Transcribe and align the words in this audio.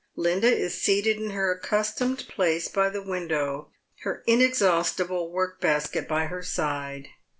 Linda 0.15 0.47
is 0.51 0.81
seated 0.81 1.17
in 1.17 1.29
her 1.29 1.51
accustomed 1.51 2.27
place 2.27 2.67
by 2.67 2.89
the 2.89 3.03
window, 3.03 3.69
her 3.99 4.23
inexhaus 4.27 4.91
tible 4.95 5.29
work 5.29 5.61
basket 5.61 6.07
by 6.07 6.25
her 6.25 6.41
side. 6.41 7.09